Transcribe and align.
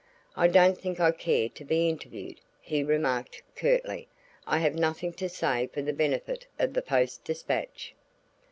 "I 0.35 0.47
don't 0.47 0.79
think 0.79 0.99
I 0.99 1.11
care 1.11 1.47
to 1.49 1.63
be 1.63 1.87
interviewed," 1.87 2.41
he 2.59 2.83
remarked 2.83 3.43
curtly. 3.55 4.07
"I 4.47 4.57
have 4.57 4.73
nothing 4.73 5.13
to 5.13 5.29
say 5.29 5.67
for 5.67 5.83
the 5.83 5.93
benefit 5.93 6.47
of 6.57 6.73
the 6.73 6.81
Post 6.81 7.23
Dispatch." 7.23 7.93